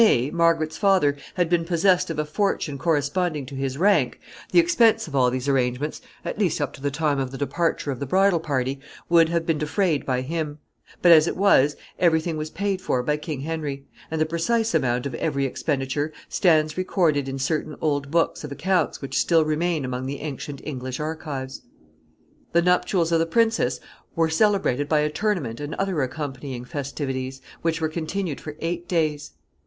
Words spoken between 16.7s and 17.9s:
recorded in certain